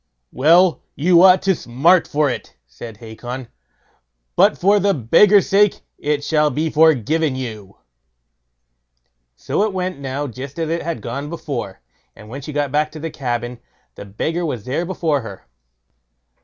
"Well, 0.31 0.81
you 0.95 1.21
ought 1.21 1.43
to 1.43 1.53
smart 1.53 2.07
for 2.07 2.27
it", 2.27 2.55
said 2.65 2.97
Hacon; 2.97 3.49
"but 4.35 4.57
for 4.57 4.79
the 4.79 4.95
beggar's 4.95 5.47
sake 5.47 5.81
it 5.99 6.23
shall 6.23 6.49
be 6.49 6.71
forgiven 6.71 7.35
you." 7.35 7.77
So 9.35 9.61
it 9.61 9.73
went 9.73 9.99
now 9.99 10.25
just 10.25 10.57
as 10.57 10.69
it 10.69 10.81
had 10.81 11.03
gone 11.03 11.29
before, 11.29 11.81
and 12.15 12.29
when 12.29 12.41
she 12.41 12.51
got 12.51 12.71
back 12.71 12.91
to 12.93 12.99
the 12.99 13.11
cabin, 13.11 13.59
the 13.93 14.05
beggar 14.05 14.43
was 14.43 14.65
there 14.65 14.87
before 14.87 15.21
her. 15.21 15.45